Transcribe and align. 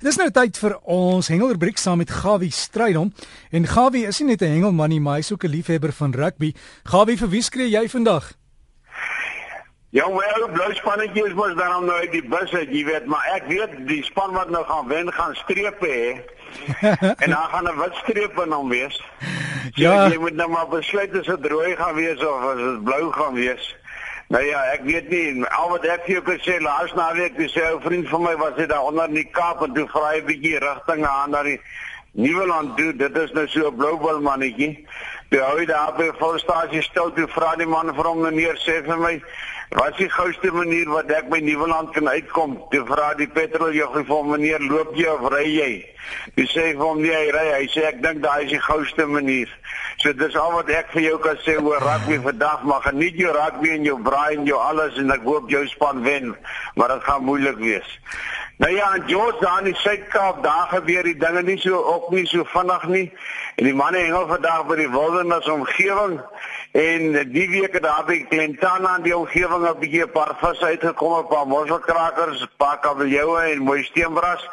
Dit 0.00 0.14
is 0.14 0.16
nou 0.16 0.30
tyd 0.32 0.56
vir 0.56 0.72
ons 0.88 1.26
hengelrubriek 1.28 1.76
saam 1.76 1.98
met 2.00 2.08
Gawie 2.22 2.48
Strydom. 2.56 3.10
En 3.52 3.66
Gawie 3.68 4.06
is 4.08 4.20
nie 4.20 4.30
net 4.30 4.42
'n 4.42 4.54
hengelman 4.54 4.88
nie, 4.88 5.00
maar 5.00 5.16
hy's 5.20 5.32
ook 5.32 5.44
'n 5.44 5.52
liefhebber 5.52 5.92
van 5.92 6.14
rugby. 6.14 6.54
Gawie, 6.84 7.18
vir 7.18 7.28
wie 7.28 7.42
skree 7.42 7.68
jy 7.68 7.88
vandag? 7.88 8.32
Ja, 9.90 10.04
ou 10.04 10.50
blou 10.52 10.74
spannetjie 10.74 11.26
is 11.26 11.34
mos 11.34 11.54
daarom 11.54 11.84
nou 11.84 11.98
uit 11.98 12.12
die 12.12 12.22
bus 12.22 12.52
uit, 12.52 12.68
jy 12.70 12.84
weet, 12.84 13.06
maar 13.06 13.26
ek 13.34 13.44
weet 13.46 13.86
die 13.88 14.02
span 14.04 14.32
wat 14.32 14.50
nou 14.50 14.64
gaan 14.64 14.88
wen 14.88 15.12
gaan 15.12 15.34
strepe 15.34 15.86
hê. 15.86 16.20
en 17.24 17.30
dan 17.30 17.48
gaan 17.52 17.68
'n 17.68 17.78
wit 17.78 17.94
streep 17.94 18.38
in 18.38 18.52
hom 18.52 18.68
wees. 18.68 19.02
So 19.74 19.82
ja, 19.82 20.08
jy 20.08 20.18
moet 20.18 20.34
nou 20.34 20.48
maar 20.48 20.68
besluit 20.68 21.14
as 21.14 21.26
dit 21.26 21.46
rooi 21.46 21.76
gaan 21.76 21.94
wees 21.94 22.24
of 22.24 22.42
as 22.42 22.56
dit 22.56 22.84
blou 22.84 23.12
gaan 23.12 23.34
wees. 23.34 23.76
Nou 24.30 24.44
ja, 24.46 24.60
ek 24.70 24.84
weet 24.86 25.08
nie 25.10 25.44
al 25.58 25.72
wat 25.72 25.86
ek 25.90 26.04
vir 26.06 26.12
jou 26.14 26.20
kan 26.28 26.36
sê 26.44 26.60
laas 26.62 26.92
naweek, 26.94 27.34
dis 27.34 27.56
'n 27.58 27.80
vriend 27.82 28.08
van 28.08 28.22
my 28.22 28.34
was 28.38 28.54
hy 28.56 28.66
daar 28.70 28.86
onder 28.86 29.08
in 29.08 29.14
die 29.18 29.30
Kaap 29.38 29.62
en 29.62 29.74
toe 29.74 29.88
vra 29.90 30.12
hy 30.12 30.20
'n 30.20 30.26
bietjie 30.26 30.60
rigting 30.62 31.02
aan 31.06 31.30
na 31.30 31.42
die 31.42 31.60
Nieuweland 32.12 32.76
toe. 32.76 32.92
Dit 32.96 33.16
is 33.16 33.32
nou 33.32 33.46
so 33.48 33.66
'n 33.66 33.76
bloubil 33.76 34.20
mannetjie. 34.20 34.86
Toe 35.30 35.40
hy 35.40 35.64
daar 35.66 35.94
by 35.96 36.12
volstasie 36.18 36.82
stil 36.82 37.12
toe 37.12 37.26
vra 37.26 37.56
die 37.56 37.66
man 37.66 37.94
vir 37.94 38.04
hom 38.04 38.22
meneer 38.22 38.54
sê 38.54 38.84
vir 38.86 38.98
my 38.98 39.20
Wat 39.70 39.90
is 39.90 39.96
die 39.96 40.10
gouste 40.10 40.50
manier 40.50 40.88
wat 40.90 41.10
ek 41.14 41.28
by 41.30 41.38
Nieuweland 41.38 41.92
kan 41.94 42.08
uitkom? 42.08 42.56
Toe 42.72 42.80
vra 42.88 43.12
die 43.14 43.28
petrol 43.30 43.70
joggie 43.70 44.02
vir 44.08 44.24
meneer 44.26 44.60
loop 44.66 44.96
jy 44.98 45.06
of 45.06 45.28
ry 45.30 45.44
jy? 45.46 45.86
Hy 46.34 46.46
sê 46.50 46.64
vir 46.72 46.82
hom 46.82 46.98
nee, 46.98 47.14
hy 47.14 47.28
ry. 47.30 47.44
Hy 47.54 47.66
sê 47.70 47.84
ek 47.86 48.00
dink 48.02 48.18
daai 48.24 48.48
is 48.48 48.50
die 48.50 48.58
gouste 48.58 49.06
manier. 49.06 49.46
So 50.00 50.12
dis 50.16 50.36
al 50.40 50.54
wat 50.54 50.70
ek 50.72 50.94
vir 50.94 51.02
jou 51.10 51.16
kan 51.20 51.36
sê 51.44 51.58
oor 51.60 51.82
rugby 51.84 52.16
vandag. 52.24 52.62
Maar 52.64 52.86
geniet 52.88 53.18
jou 53.20 53.32
rugby 53.36 53.74
en 53.76 53.84
jou 53.84 53.98
braai 54.00 54.38
en 54.38 54.46
jou 54.48 54.56
alles 54.56 54.96
en 54.96 55.12
ek 55.12 55.26
hoop 55.28 55.50
jou 55.52 55.60
span 55.68 56.00
wen, 56.06 56.32
maar 56.80 56.94
dit 56.94 57.04
gaan 57.04 57.26
moeilik 57.26 57.60
wees. 57.60 57.90
Nou 58.60 58.70
ja, 58.72 58.94
en 58.96 59.04
George 59.08 59.40
daar 59.40 59.58
in 59.60 59.70
die 59.70 59.76
Suid-Kaap, 59.80 60.42
daar 60.44 60.66
gebeur 60.72 61.04
die 61.04 61.16
dinge 61.20 61.42
nie 61.42 61.58
so 61.60 61.78
op 61.92 62.10
nie 62.12 62.24
so 62.28 62.44
vinnig 62.48 62.86
nie. 62.88 63.06
En 63.56 63.68
die 63.68 63.76
manne 63.76 64.00
hengel 64.00 64.26
vandag 64.28 64.66
by 64.68 64.76
die 64.80 64.88
wildernis 64.92 65.48
omgewing 65.52 66.18
en 66.72 67.12
die 67.32 67.48
week 67.50 67.72
het 67.72 67.82
daar 67.82 68.04
by 68.06 68.24
Klentana 68.28 68.96
in 68.96 69.02
die 69.02 69.16
omgewing 69.16 69.66
'n 69.68 69.78
bietjie 69.78 70.04
'n 70.04 70.10
paar 70.10 70.36
visse 70.40 70.64
uitgekom, 70.64 71.18
'n 71.18 71.26
paar 71.26 71.46
mosselkrakers, 71.46 72.42
'n 72.42 72.56
paar 72.56 72.78
kabeljoue 72.78 73.40
en 73.40 73.62
mooi 73.62 73.82
steenbras. 73.82 74.48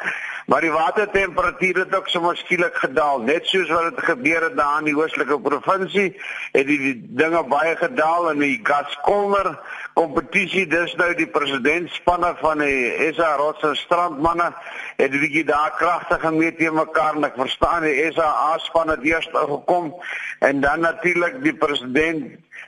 Maar 0.48 0.60
die 0.60 0.70
watertemperatuur 0.70 1.76
het 1.76 1.96
ook 1.96 2.08
sommer 2.08 2.36
skielik 2.36 2.74
gedaal, 2.74 3.20
net 3.20 3.46
soos 3.46 3.68
wat 3.68 3.82
dit 3.82 4.04
gebeur 4.04 4.42
het 4.42 4.56
daar 4.56 4.78
in 4.78 4.84
die 4.84 4.96
oostelike 4.96 5.40
provinsie, 5.40 6.16
het 6.52 6.66
die, 6.66 6.78
die 6.78 7.06
dinge 7.20 7.42
baie 7.44 7.76
gedaal 7.76 8.30
in 8.30 8.38
die 8.38 8.60
Gaskolmer 8.62 9.58
kompetisie. 9.92 10.66
Dis 10.66 10.94
nou 10.94 11.10
die 11.14 11.28
presidentspanne 11.28 12.32
van 12.40 12.64
die 12.64 13.12
SA 13.12 13.34
Rots 13.36 13.62
en 13.62 13.76
Strandmanne 13.76 14.54
het 14.98 15.12
'n 15.14 15.20
bietjie 15.22 15.44
daar 15.44 15.74
kragtig 15.78 16.20
gemeet 16.20 16.58
teen 16.58 16.74
mekaar 16.74 17.14
en 17.14 17.24
ek 17.24 17.36
verstaan 17.38 17.82
die 17.82 18.10
SA 18.12 18.58
span 18.58 18.88
het 18.90 19.02
eers 19.02 19.28
gekom 19.32 19.94
en 20.38 20.60
dan 20.60 20.80
natuurlik 20.80 21.42
die 21.42 21.54
president 21.54 22.24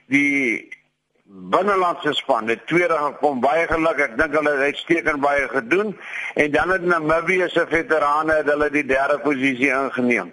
die 0.06 0.68
binnelandse 1.30 2.12
span. 2.12 2.48
Het 2.48 2.66
tweede 2.66 2.96
gekom 2.98 3.40
baie 3.40 3.66
geluk. 3.66 4.00
Ek 4.02 4.16
dink 4.18 4.34
hulle 4.34 4.50
het 4.56 4.72
uitstekend 4.72 5.20
baie 5.22 5.46
gedoen. 5.48 5.94
En 6.34 6.50
dan 6.50 6.70
het 6.74 6.82
Namibië 6.82 7.48
se 7.48 7.66
veterane 7.70 8.40
het 8.40 8.50
hulle 8.50 8.70
die 8.70 8.84
derde 8.86 9.18
posisie 9.18 9.70
ingeneem. 9.70 10.32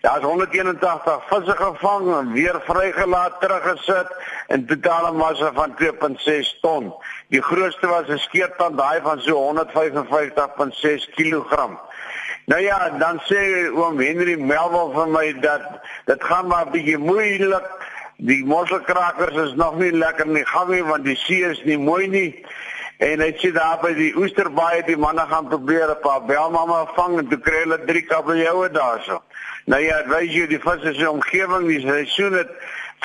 Daar's 0.00 0.24
181 0.24 1.24
visse 1.28 1.56
gevang 1.56 2.08
en 2.16 2.32
weer 2.32 2.60
vrygelaat 2.64 3.40
teruggesit 3.40 4.14
in 4.46 4.66
totale 4.66 5.12
massa 5.12 5.52
van 5.52 5.74
2.6 5.82 6.54
ton. 6.60 6.94
Die 7.28 7.42
grootste 7.42 7.86
was 7.86 8.08
'n 8.08 8.18
skeertand 8.18 8.78
daai 8.78 9.00
van 9.02 9.20
so 9.20 9.36
155.6 9.36 11.10
kg 11.14 11.76
Nou 12.48 12.62
ja, 12.62 12.88
dan 12.98 13.18
sê 13.28 13.68
oom 13.76 13.98
Henry 14.00 14.38
Melville 14.40 14.92
vir 14.94 15.08
my 15.12 15.26
dat 15.40 15.64
dit 16.08 16.22
gaan 16.24 16.46
maar 16.48 16.70
bietjie 16.72 16.96
moeilik 16.98 17.66
Die 18.20 18.44
mosselkrakers 18.44 19.36
is 19.36 19.52
nog 19.54 19.76
nie 19.78 19.92
lekker 19.92 20.26
nie, 20.26 20.42
gaan 20.44 20.70
nie 20.74 20.82
want 20.82 21.04
die 21.06 21.14
see 21.16 21.44
is 21.46 21.60
nie 21.62 21.76
mooi 21.78 22.08
nie. 22.10 22.30
En 22.98 23.20
hy 23.22 23.28
sê 23.38 23.52
daar 23.54 23.76
by 23.78 23.92
die 23.94 24.08
Oesterbaai 24.18 24.82
die 24.88 24.96
manne 24.98 25.22
gaan 25.30 25.46
probeer 25.46 25.92
'n 25.92 26.00
paar 26.02 26.24
belmamma 26.26 26.80
vang 26.96 27.18
en 27.18 27.28
toe 27.28 27.38
kry 27.38 27.60
hulle 27.62 27.78
drie 27.86 28.02
kabeljoue 28.02 28.70
daarso. 28.74 29.22
Nou 29.66 29.80
ja, 29.80 30.02
weet 30.08 30.32
jy 30.34 30.46
die 30.46 30.58
visse 30.58 30.94
se 30.94 31.10
omgewing, 31.10 31.68
die 31.68 31.80
seisoen 31.80 32.32
het 32.32 32.50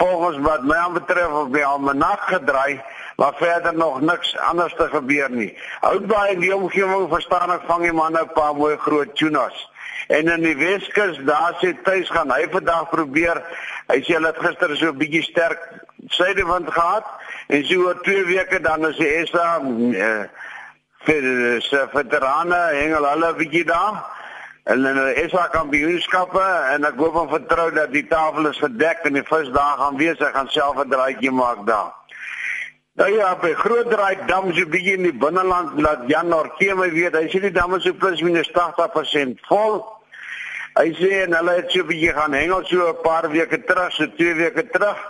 volgens 0.01 0.37
wat 0.47 0.63
my 0.63 0.81
betref 0.93 1.29
op 1.29 1.53
die 1.53 1.65
almanak 1.65 2.21
gedraai, 2.33 2.81
maar 3.17 3.33
verder 3.37 3.75
nog 3.75 4.01
niks 4.01 4.37
anders 4.37 4.73
te 4.75 4.89
gebeur 4.89 5.29
nie. 5.29 5.57
Houtbaai 5.81 6.33
in 6.33 6.39
die 6.39 6.55
omgewing 6.55 7.05
verstaan 7.09 7.51
ek 7.51 7.69
vang 7.69 7.83
die 7.83 7.93
manne 7.93 8.21
'n 8.21 8.33
paar 8.33 8.55
mooi 8.55 8.77
groot 8.77 9.15
tunas. 9.15 9.69
En 10.07 10.27
in 10.27 10.41
die 10.41 10.55
Weskus, 10.57 11.17
daar 11.23 11.55
sê 11.61 11.73
tuis 11.83 12.09
gaan 12.09 12.31
hy 12.31 12.47
vandag 12.51 12.89
probeer. 12.89 13.39
Hy 13.87 14.01
sê 14.03 14.17
hulle 14.17 14.31
het 14.33 14.41
gister 14.43 14.75
so 14.77 14.91
'n 14.91 14.97
bietjie 14.97 15.23
sterk 15.23 15.59
suidewind 16.07 16.71
gehad 16.71 17.05
en 17.47 17.65
so 17.65 17.85
oor 17.87 18.01
2 18.03 18.25
weke 18.25 18.59
dan 18.59 18.87
is 18.87 18.97
die 18.97 19.07
ESA 19.07 19.61
uh, 19.63 20.23
vir 21.07 21.23
se 21.61 21.87
veterane 21.93 22.61
hengel 22.73 23.05
hulle 23.05 23.31
'n 23.31 23.37
bietjie 23.37 23.65
daar. 23.65 24.03
En 24.63 24.83
dan 24.83 24.95
die 24.95 25.23
ESA 25.23 25.47
kampioenskappe 25.47 26.45
en 26.73 26.85
ek 26.85 26.95
hoop 26.95 27.15
en 27.15 27.29
vertrou 27.29 27.71
dat 27.71 27.91
die 27.91 28.07
tafel 28.07 28.47
is 28.47 28.57
gedek 28.57 29.03
en 29.03 29.13
die 29.13 29.27
vis 29.27 29.49
daar 29.51 29.77
gaan 29.77 29.97
wees. 29.97 30.19
Ek 30.19 30.35
gaan 30.35 30.49
self 30.49 30.77
'n 30.77 30.89
draaitjie 30.89 31.31
maak 31.31 31.65
daar. 31.65 32.02
Nou 32.93 33.09
ja, 33.09 33.31
by 33.41 33.55
Groot 33.57 33.87
Draai 33.89 34.19
dam 34.29 34.51
so 34.53 34.69
bietjie 34.69 34.99
in 34.99 35.07
die 35.07 35.15
binneland 35.17 35.79
laat 35.81 36.03
Jan 36.11 36.27
Norke 36.29 36.75
my 36.77 36.91
weet. 36.93 37.15
Hy 37.17 37.25
sê 37.31 37.39
die 37.41 37.49
dam 37.53 37.73
is 37.73 37.87
so 37.87 37.97
plus 37.97 38.21
minus 38.21 38.51
80% 38.53 39.39
vol. 39.47 39.79
Hy 40.77 40.91
sê 40.99 41.09
en 41.23 41.33
hulle 41.33 41.55
het 41.57 41.73
so 41.73 41.87
bietjie 41.89 42.13
gaan 42.13 42.37
hengel 42.37 42.61
so 42.69 42.91
'n 42.91 43.01
paar 43.01 43.25
weke 43.33 43.63
terug, 43.65 43.89
so 43.97 44.05
2 44.05 44.35
weke 44.37 44.67
terug. 44.69 45.01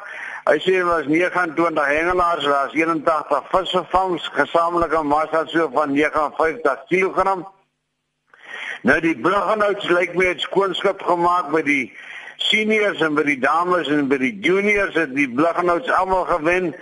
Hy 0.47 0.57
sê 0.63 0.77
er 0.79 0.85
was 0.85 1.11
29 1.11 1.85
hengelaars, 1.85 2.45
was 2.45 2.71
81 2.73 3.43
visvangs, 3.51 4.31
gesamentlike 4.31 5.03
massa 5.03 5.43
so 5.47 5.69
van 5.73 5.91
59 5.91 6.87
kg. 6.87 7.43
Nou 8.83 8.99
die 8.99 9.15
bruggenhouts 9.19 9.89
lyk 9.89 10.15
my 10.15 10.25
het 10.31 10.39
skoonskip 10.39 11.03
gemaak 11.03 11.51
by 11.51 11.61
die 11.61 11.91
seniors 12.37 13.01
en 13.01 13.15
by 13.15 13.23
die 13.23 13.39
dames 13.39 13.87
en 13.87 14.07
by 14.07 14.17
die 14.17 14.39
juniors 14.39 14.95
het 14.95 15.15
die 15.15 15.29
bruggenhouts 15.29 15.91
almal 15.91 16.25
gewen. 16.25 16.75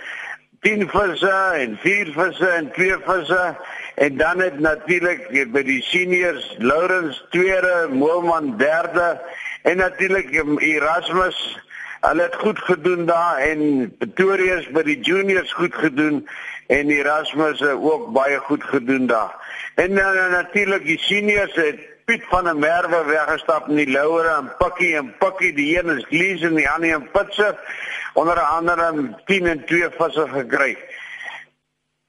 10 0.62 0.88
visse 0.88 1.30
en 1.58 1.78
4 1.82 2.12
visse 2.14 2.48
en 2.48 2.70
2 2.72 2.96
visse. 3.06 3.56
En 3.94 4.16
dan 4.16 4.38
het 4.38 4.60
natuurlik 4.60 5.50
by 5.52 5.62
die 5.66 5.82
seniors 5.82 6.54
Lourens 6.58 7.24
tweede, 7.30 7.88
Moelman 7.90 8.56
derde 8.56 9.20
en 9.62 9.76
natuurlik 9.76 10.30
Erasmus. 10.58 11.58
Hulle 12.00 12.22
het 12.22 12.34
goed 12.34 12.58
gedoen 12.58 13.06
daar 13.06 13.36
en 13.38 13.90
Pretorius 13.98 14.70
by 14.70 14.82
die 14.82 15.00
juniors 15.00 15.52
goed 15.52 15.74
gedoen 15.74 16.28
en 16.66 16.90
Erasmus 16.90 17.60
het 17.60 17.78
ook 17.78 18.12
baie 18.12 18.38
goed 18.38 18.64
gedoen 18.64 19.06
daar. 19.06 19.34
En 19.74 19.94
dan 19.94 20.14
uh, 20.14 20.30
natuurlik 20.30 20.84
die 20.84 20.98
seniors 20.98 21.54
het 21.54 21.78
Piet 22.04 22.24
van 22.28 22.44
der 22.44 22.56
Merwe 22.56 23.04
weggestap 23.06 23.68
in 23.68 23.76
die 23.76 23.90
Loure 23.90 24.28
en 24.28 24.50
Pikkie 24.58 24.96
en 24.96 25.14
Pikkie 25.18 25.52
die 25.54 25.78
een 25.78 25.98
is 25.98 26.04
Glees 26.10 26.42
en 26.42 26.54
die 26.54 26.68
ander 26.70 26.94
een 26.94 27.10
Pitser 27.10 27.54
onder 28.14 28.40
andere 28.40 29.16
10 29.24 29.46
en 29.46 29.64
2 29.66 29.90
visse 29.98 30.28
gekry. 30.28 30.76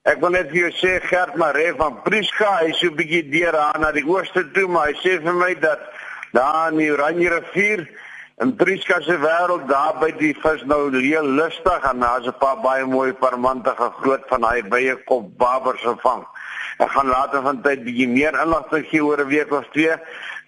Ek 0.03 0.19
wil 0.19 0.33
net 0.35 0.49
vir 0.51 0.65
jou 0.65 0.71
sê 0.75 0.97
Gert 1.07 1.37
Maree 1.39 1.71
van 1.79 2.01
Prieska, 2.03 2.57
hy 2.59 2.71
is 2.73 2.79
so 2.81 2.89
'n 2.91 2.95
bietjie 2.97 3.23
deur 3.31 3.55
aan 3.55 3.81
na 3.81 3.91
die 3.91 4.03
ooste 4.03 4.43
toe, 4.51 4.67
maar 4.67 4.87
hy 4.91 4.95
sê 4.99 5.21
vir 5.23 5.33
my 5.33 5.53
dat 5.55 5.79
daar 6.33 6.71
in 6.71 6.77
die 6.77 6.91
Oranje 6.91 7.29
rivier 7.29 7.87
in 8.41 8.55
Prieska 8.55 8.99
se 9.01 9.15
wêreld 9.17 9.67
daar 9.69 9.95
by 10.01 10.11
die 10.17 10.33
vis 10.43 10.63
nou 10.65 10.91
heel 10.91 11.23
lustig 11.23 11.83
en 11.89 11.99
daar's 11.99 12.27
'n 12.27 12.37
paar 12.37 12.59
baie 12.61 12.85
mooi 12.85 13.13
permantige 13.13 13.89
groot 14.01 14.23
van 14.27 14.41
daai 14.41 14.63
baie 14.63 14.95
kop 15.05 15.37
babers 15.37 15.81
gevang. 15.81 16.25
Ek 16.79 16.89
gaan 16.89 17.07
later 17.07 17.41
van 17.41 17.61
tyd 17.61 17.83
bietjie 17.83 18.07
meer 18.07 18.33
inligting 18.41 18.85
gee 18.89 19.05
oor 19.05 19.21
'n 19.21 19.27
week 19.27 19.51
of 19.51 19.65
twee 19.71 19.95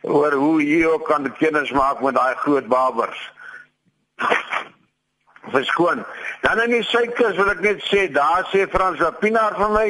oor 0.02 0.32
hoe 0.32 0.62
jy 0.64 0.86
ook 0.86 1.06
kan 1.06 1.34
kennis 1.38 1.72
maak 1.72 2.02
met 2.02 2.16
daai 2.16 2.36
groot 2.36 2.68
babers 2.68 3.32
verskoon. 5.54 6.04
Dan 6.42 6.62
in 6.62 6.76
die 6.76 6.84
suidkus 6.84 7.36
wil 7.38 7.50
ek 7.52 7.62
net 7.66 7.82
sê, 7.90 8.06
daar 8.14 8.46
sê 8.52 8.66
Frans 8.70 9.02
Pinaar 9.20 9.56
vir 9.58 9.72
my, 9.74 9.88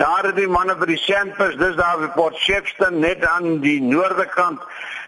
daar 0.00 0.28
het 0.28 0.36
die 0.36 0.48
manne 0.50 0.74
by 0.78 0.88
die 0.90 1.00
Sandpers, 1.00 1.58
dis 1.60 1.76
daar 1.78 2.00
by 2.00 2.10
Port 2.16 2.36
Shepstone 2.36 2.98
net 3.02 3.24
aan 3.26 3.60
die 3.62 3.80
noorde 3.82 4.26
kant, 4.34 4.60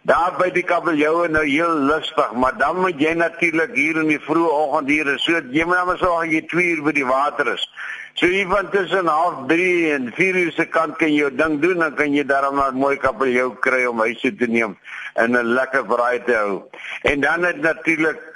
daar 0.03 0.37
by 0.39 0.51
die 0.55 0.67
kabeljoue 0.67 1.29
nou 1.33 1.45
heel 1.47 1.75
lustig, 1.89 2.33
maar 2.33 2.57
dan 2.61 2.81
moet 2.85 3.01
jy 3.01 3.15
natuurlik 3.19 3.75
hier 3.75 4.03
in 4.03 4.13
die 4.13 4.21
vroeë 4.21 4.53
oggend 4.53 4.93
hier, 4.93 5.11
so 5.19 5.41
jy 5.51 5.65
moet 5.65 5.87
maar 5.89 5.99
sorg 5.99 6.31
jy 6.31 6.45
2 6.51 6.73
uur 6.77 6.83
by 6.89 6.97
die 6.99 7.09
water 7.09 7.55
is. 7.55 7.69
So 8.15 8.29
hier 8.31 8.47
van 8.47 8.69
tussen 8.71 9.09
half 9.11 9.47
3 9.49 9.93
en 9.93 10.13
4 10.15 10.37
uur 10.45 10.53
se 10.55 10.69
kant 10.71 10.99
kan 11.01 11.11
jy 11.11 11.25
jou 11.25 11.31
ding 11.35 11.57
doen, 11.63 11.81
dan 11.83 11.97
kan 11.99 12.13
jy 12.15 12.23
daarom 12.23 12.61
'n 12.61 12.79
mooi 12.79 12.97
kabeljou 12.97 13.57
kry 13.59 13.85
om 13.87 13.99
huis 13.99 14.21
toe 14.21 14.35
te 14.35 14.47
neem 14.47 14.77
en 15.15 15.33
'n 15.33 15.55
lekker 15.55 15.85
braai 15.85 16.23
te 16.25 16.35
hou. 16.35 16.63
En 17.03 17.21
dan 17.21 17.43
het 17.43 17.61
natuurlik 17.61 18.34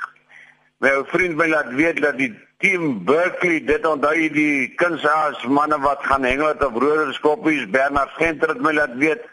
My 0.79 0.93
ou 0.95 1.05
vriend 1.11 1.35
my 1.35 1.49
laat 1.51 1.73
weet 1.75 1.97
dat 2.03 2.19
die 2.21 2.31
team 2.63 3.05
Berkeley 3.07 3.65
dit 3.67 3.87
onthou 3.87 4.13
jy 4.15 4.29
die 4.31 4.75
kunsaas 4.79 5.41
manne 5.51 5.75
wat 5.83 6.05
gaan 6.07 6.23
hengel 6.23 6.55
op 6.55 6.77
Roder 6.79 7.11
Skoppies 7.17 7.65
Bernard 7.75 8.15
Venter 8.15 8.53
het 8.55 8.63
my 8.63 8.71
laat 8.77 8.95
weet 9.01 9.25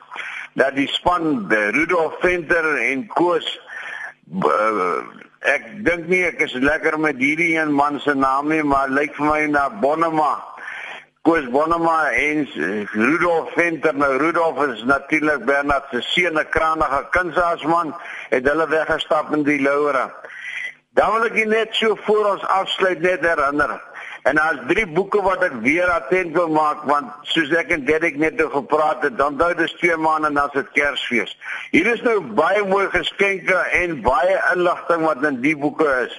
dat 0.57 0.73
die 0.73 0.87
span 0.89 1.45
Rudolf 1.49 2.17
Venter 2.23 2.65
en 2.87 3.05
Koos 3.13 3.45
uh, 4.41 5.03
ek 5.45 5.67
dink 5.85 6.09
nie 6.09 6.23
ek 6.25 6.41
is 6.47 6.55
lekker 6.57 6.97
met 6.97 7.21
hierdie 7.21 7.53
een 7.59 7.73
man 7.77 7.99
se 8.01 8.15
naam 8.17 8.49
nie, 8.49 8.63
maar 8.65 8.89
lyk 8.89 9.13
vir 9.19 9.27
my 9.29 9.41
na 9.53 9.67
Bonnema. 9.83 10.31
Koos 11.25 11.45
Bonnema 11.53 12.09
en 12.09 12.45
Rudolf 12.93 13.53
Venter. 13.53 13.93
Nou 13.93 14.15
Rudolf 14.17 14.63
is 14.65 14.81
natuurlik 14.89 15.45
Bernard 15.45 15.93
se 15.93 16.01
seun, 16.09 16.39
'n 16.41 16.49
krangige 16.49 17.05
kunsaasman, 17.11 17.93
het 18.29 18.49
hulle 18.49 18.67
weggestap 18.67 19.33
in 19.33 19.43
die 19.43 19.61
Loure. 19.61 20.09
Dan 20.95 21.11
wil 21.11 21.25
ek 21.27 21.35
net 21.51 21.75
so 21.75 21.97
voor 22.05 22.25
ons 22.29 22.43
afsluit 22.47 23.01
net 23.03 23.23
herinner. 23.27 23.81
En 24.23 24.35
daar's 24.39 24.61
drie 24.67 24.85
boeke 24.87 25.21
wat 25.21 25.43
ek 25.43 25.57
weer 25.61 25.89
attent 25.91 26.31
wil 26.33 26.47
maak 26.49 26.85
want 26.89 27.27
soos 27.29 27.51
ek 27.59 27.73
en 27.75 27.83
Derek 27.85 28.15
net 28.17 28.39
oor 28.41 28.53
gepraat 28.53 29.03
het, 29.03 29.17
dan 29.19 29.35
dui 29.37 29.51
dit 29.59 29.75
twee 29.77 29.97
maande 30.01 30.31
na 30.33 30.47
se 30.53 30.63
Kersfees. 30.73 31.35
Hier 31.75 31.89
is 31.91 32.01
nou 32.07 32.21
baie 32.39 32.63
mooi 32.65 32.87
geskenke 32.93 33.59
en 33.81 33.99
baie 34.05 34.39
inligting 34.53 35.03
wat 35.05 35.27
in 35.29 35.41
die 35.43 35.53
boeke 35.59 35.89
is. 36.07 36.15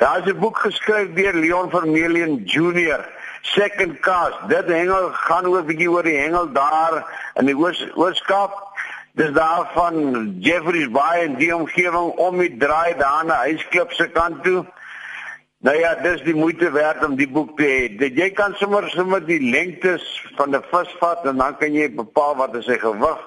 Daar's 0.00 0.26
'n 0.26 0.38
boek 0.38 0.58
geskryf 0.64 1.12
deur 1.14 1.34
Leon 1.34 1.70
Vermeulen 1.70 2.42
Junior, 2.44 3.04
Second 3.42 4.00
Cast. 4.00 4.48
Dit 4.48 4.66
hengel 4.66 5.10
gaan 5.12 5.46
oor 5.46 5.60
'n 5.60 5.66
bietjie 5.66 5.90
oor 5.90 6.02
die 6.02 6.18
hengel 6.18 6.52
daar 6.52 7.04
in 7.34 7.46
die 7.46 7.56
Oos-Kaap. 7.56 8.67
Dis 9.18 9.32
daar 9.32 9.70
van 9.74 9.94
Jeffrey's 10.40 10.90
Bay 10.90 11.24
en 11.24 11.32
die 11.34 11.54
omgewing 11.54 12.12
om 12.22 12.36
die 12.38 12.56
draai 12.56 12.94
daar 12.96 13.24
na 13.26 13.40
Huisklip 13.48 13.90
se 13.92 14.06
kant 14.14 14.44
toe. 14.44 14.60
Nou 15.66 15.74
ja, 15.74 15.94
dis 15.94 16.22
die 16.22 16.34
moeite 16.38 16.70
werd 16.70 17.02
om 17.04 17.16
die 17.18 17.26
boek 17.26 17.56
te 17.58 17.66
hê. 17.66 18.10
Jy 18.14 18.28
kan 18.38 18.54
sommer 18.60 18.86
sommer 18.94 19.24
die 19.26 19.40
lengtes 19.42 20.06
van 20.36 20.54
'n 20.54 20.62
vis 20.70 20.94
vat 21.00 21.26
en 21.26 21.36
dan 21.42 21.58
kan 21.58 21.74
jy 21.74 21.90
bepaal 21.94 22.36
wat 22.36 22.54
is 22.54 22.64
sy 22.70 22.78
gewig, 22.78 23.18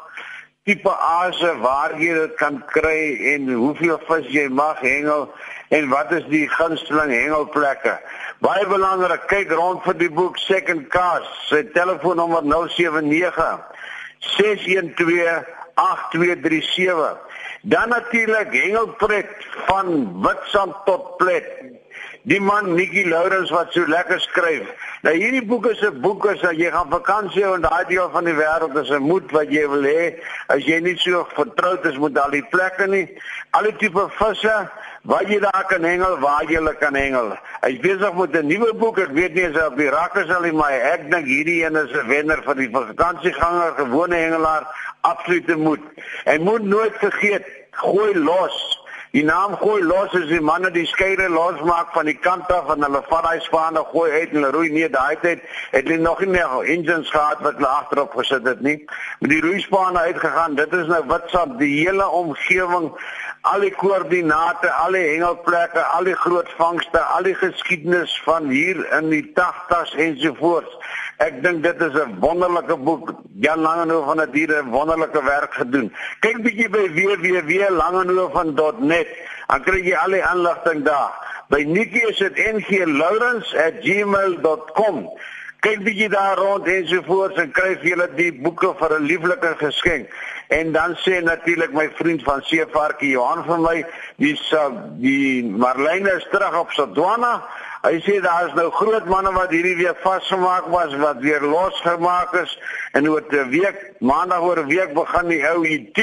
tipe 0.63 0.95
aase 0.95 1.59
waar 1.59 1.99
jy 1.99 2.13
dit 2.13 2.35
kan 2.35 2.63
kry 2.67 3.35
en 3.35 3.51
hoeveel 3.51 3.99
vis 4.07 4.31
jy 4.31 4.47
mag 4.47 4.79
hengel 4.79 5.27
en 5.69 5.89
wat 5.89 6.11
is 6.11 6.25
die 6.31 6.47
gunsteling 6.47 7.11
hengelplekke. 7.11 7.99
Baie 8.39 8.67
belangrik, 8.67 9.27
kyk 9.27 9.51
rond 9.51 9.83
vir 9.83 9.93
die 9.93 10.09
boek 10.09 10.37
Second 10.37 10.87
Cast. 10.87 11.49
Sy 11.49 11.63
telefoonnommer 11.73 12.43
079 12.47 13.59
612 14.19 15.59
8237. 15.81 17.17
Dan 17.61 17.89
natuurlik 17.89 18.53
hengelpret 18.53 19.29
van 19.67 19.87
Witstrand 20.21 20.75
tot 20.85 21.17
Plet 21.17 21.47
die 22.29 22.39
man 22.39 22.75
Nikki 22.75 23.07
Lourens 23.09 23.49
wat 23.49 23.73
so 23.73 23.85
lekker 23.89 24.19
skryf. 24.21 24.67
Nou 25.01 25.13
hierdie 25.17 25.45
boek 25.45 25.65
is 25.71 25.81
'n 25.81 26.01
boek 26.01 26.25
as 26.25 26.41
jy 26.41 26.69
gaan 26.71 26.89
vakansie 26.89 27.43
in 27.43 27.61
daai 27.61 27.85
deel 27.87 28.09
van 28.09 28.25
die 28.25 28.33
wêreld 28.33 28.77
is 28.77 28.89
'n 28.89 29.01
moed 29.01 29.31
wat 29.31 29.49
jy 29.49 29.67
wil 29.67 29.83
hê 29.83 30.21
as 30.47 30.63
jy 30.63 30.79
nie 30.79 30.97
so 30.97 31.25
vertroud 31.33 31.85
is 31.85 31.97
met 31.97 32.17
al 32.17 32.29
die 32.29 32.45
plekke 32.49 32.87
nie. 32.87 33.09
Al 33.51 33.63
die 33.63 33.75
tipe 33.75 34.09
visse 34.09 34.69
waar 35.03 35.25
jy 35.25 35.39
daar 35.39 35.65
kan 35.67 35.83
hengel, 35.83 36.19
waar 36.19 36.43
jy 36.45 36.75
kan 36.79 36.95
hengel. 36.95 37.37
Hy's 37.61 37.77
besig 37.77 38.13
met 38.17 38.33
'n 38.33 38.47
nuwe 38.47 38.73
boek. 38.73 38.97
Ek 38.97 39.11
weet 39.13 39.33
nie 39.33 39.45
as 39.45 39.53
hy 39.53 39.65
op 39.69 39.77
die 39.77 39.89
rakke 39.89 40.23
sal 40.25 40.41
nie, 40.41 40.51
maar 40.51 40.71
ek 40.71 41.11
dink 41.11 41.25
hierdie 41.29 41.61
een 41.63 41.75
is 41.75 41.93
'n 41.93 42.07
wenner 42.07 42.41
vir 42.43 42.55
die 42.55 42.69
vakansieganger, 42.73 43.73
gewone 43.77 44.15
hengelaar, 44.15 44.65
absolute 45.01 45.55
moed. 45.55 45.83
En 46.25 46.41
moet 46.41 46.63
nooit 46.63 46.95
vergeet, 46.97 47.45
gooi 47.71 48.17
los. 48.17 48.71
Die 49.11 49.23
naam 49.23 49.57
gooi 49.59 49.81
los 49.83 50.13
is 50.13 50.29
die 50.29 50.39
manne 50.39 50.69
die 50.71 50.85
skeire 50.87 51.25
losmaak 51.29 51.89
van 51.91 52.07
die 52.07 52.15
kant 52.15 52.51
af 52.51 52.69
en 52.71 52.83
hulle 52.85 53.01
vat 53.09 53.25
daai 53.25 53.41
spaande 53.43 53.81
gooi 53.89 54.11
uit 54.11 54.29
en 54.29 54.37
hulle 54.37 54.51
roei 54.55 54.69
nie 54.71 54.87
daai 54.89 55.17
tyd 55.19 55.41
het 55.73 55.89
hulle 55.89 55.97
nog 55.99 56.21
nie 56.23 56.39
engines 56.39 57.11
gehad 57.11 57.41
wat 57.43 57.59
hulle 57.59 57.67
agterop 57.67 58.15
gesit 58.15 58.47
het 58.47 58.61
nie. 58.61 58.77
Met 59.19 59.29
die 59.29 59.41
roeispaande 59.41 59.99
uitgegaan. 59.99 60.55
Dit 60.55 60.73
is 60.73 60.87
nou 60.87 61.03
Witstrand, 61.07 61.59
die 61.59 61.73
hele 61.81 62.07
omgewing, 62.07 62.87
al 63.41 63.59
die 63.63 63.71
koördinate, 63.73 64.69
al 64.83 64.93
die 64.93 65.07
hengelplekke, 65.15 65.81
al 65.95 66.03
die 66.05 66.15
groot 66.15 66.49
vangste, 66.59 66.99
al 67.15 67.23
die 67.25 67.35
geskiedenis 67.35 68.21
van 68.25 68.49
hier 68.53 68.77
in 68.97 69.09
die 69.09 69.33
80s 69.33 69.95
ensovoorts. 70.05 70.73
Ek 71.21 71.43
dink 71.43 71.63
dit 71.63 71.81
is 71.81 71.93
'n 71.93 72.19
wonderlike 72.19 72.77
boek. 72.77 73.13
Jan 73.41 73.59
Langehoven 73.59 74.05
van 74.05 74.19
het 74.19 74.33
hier 74.33 74.63
'n 74.63 74.69
wonderlike 74.69 75.23
werk 75.23 75.53
gedoen. 75.53 75.93
Kyk 76.19 76.41
bietjie 76.43 76.69
by 76.69 76.93
www.langehoven.net. 76.93 79.07
Dan 79.47 79.63
kry 79.63 79.85
jy 79.85 79.95
al 79.95 80.11
die 80.11 80.23
inligting 80.33 80.83
daar. 80.83 81.11
By 81.49 81.63
Nikki 81.63 81.99
is 82.07 82.17
dit 82.17 82.37
nglourens@gmail.com. 82.37 85.09
Kyk 85.61 85.83
bietjie 85.85 86.07
daar 86.09 86.39
rond 86.41 86.65
en 86.65 86.87
so 86.89 87.03
voort 87.05 87.35
en 87.37 87.51
kry 87.53 87.75
vir 87.77 87.91
julle 87.91 88.05
die 88.17 88.31
boeke 88.33 88.71
vir 88.79 88.93
'n 88.95 89.05
lieflike 89.05 89.51
geskenk. 89.59 90.07
En 90.49 90.71
dan 90.71 90.95
sê 91.03 91.21
natuurlik 91.21 91.73
my 91.73 91.89
vriend 91.99 92.23
van 92.23 92.41
Seevarkie 92.41 93.11
Johan 93.11 93.43
vir 93.45 93.59
my, 93.59 93.85
die 94.17 94.33
die 94.97 95.43
Marlene 95.43 96.15
is 96.17 96.25
terug 96.31 96.57
op 96.59 96.71
Sodwana. 96.71 97.43
Hy 97.81 98.01
sê 98.01 98.21
daar 98.21 98.47
is 98.47 98.53
nou 98.53 98.71
groot 98.71 99.05
manne 99.05 99.31
wat 99.33 99.53
hierdie 99.53 99.75
week 99.75 100.01
vasgemaak 100.01 100.65
was 100.73 100.95
wat 100.95 101.21
weer 101.21 101.41
losgemaak 101.41 102.33
is 102.41 102.59
en 102.93 103.09
oor 103.09 103.21
'n 103.29 103.49
week, 103.49 103.77
maandag 103.99 104.41
oor 104.41 104.59
'n 104.59 104.67
week 104.67 104.93
begin 104.93 105.27
die 105.27 105.45
ou 105.49 105.63
IT. 105.65 105.99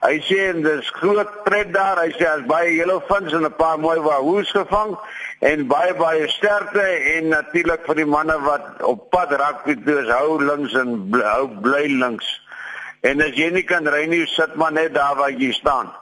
Hy 0.00 0.16
sê 0.26 0.38
en 0.54 0.62
dis 0.62 0.90
groot 0.90 1.44
pret 1.44 1.72
daar. 1.72 2.02
Hy 2.02 2.10
sê 2.18 2.26
as 2.26 2.46
baie 2.46 2.70
hele 2.70 3.00
vins 3.08 3.32
en 3.32 3.44
'n 3.44 3.56
paar 3.56 3.78
mooi 3.78 4.00
wahoes 4.00 4.50
gevang 4.50 4.98
en 5.38 5.66
baie 5.70 5.94
baie 5.94 6.26
sterkte 6.28 6.82
en 7.14 7.28
natuurlik 7.28 7.86
vir 7.86 8.00
die 8.00 8.08
manne 8.08 8.38
wat 8.42 8.82
op 8.82 9.06
pad 9.10 9.32
raak 9.38 9.66
met 9.66 9.84
dus 9.86 10.10
hou 10.10 10.38
links 10.42 10.74
en 10.74 10.96
hou 11.14 11.46
bly 11.62 11.86
links. 12.00 12.28
En 13.06 13.22
as 13.22 13.36
jy 13.38 13.52
nie 13.54 13.62
kan 13.62 13.86
ry 13.86 14.06
nie, 14.10 14.24
sit 14.26 14.56
maar 14.58 14.72
net 14.74 14.94
daar 14.94 15.16
waar 15.16 15.30
jy 15.30 15.52
staan. 15.54 15.92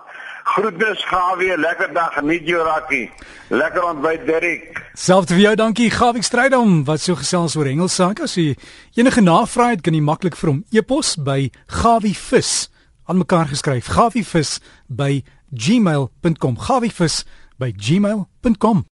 Groetnis 0.46 1.02
Gawie, 1.04 1.56
lekker 1.58 1.90
dag, 1.92 2.14
geniet 2.14 2.46
jou 2.46 2.62
rakkie. 2.64 3.10
Lekker 3.50 3.82
ontbyt 3.84 4.26
Derrick. 4.28 4.78
Selfs 4.94 5.32
vir 5.32 5.42
jou, 5.42 5.54
dankie 5.58 5.90
Gawie 5.90 6.22
Strydom 6.22 6.84
wat 6.86 7.02
so 7.02 7.18
gesels 7.18 7.56
oor 7.58 7.66
hengelsake. 7.66 8.24
As 8.24 8.36
jy 8.38 8.54
enige 8.96 9.24
navrae 9.26 9.74
het, 9.74 9.82
kan 9.84 9.96
jy 9.96 10.04
maklik 10.06 10.38
vir 10.38 10.52
hom 10.52 10.62
e-pos 10.70 11.16
by 11.18 11.50
gawievis 11.82 12.70
aan 13.06 13.18
mekaar 13.18 13.50
geskryf. 13.50 13.90
gawievis 13.98 14.60
by 14.88 15.22
gmail.com. 15.50 16.58
gawievis 16.58 17.24
by 17.58 17.72
gmail.com. 17.72 18.84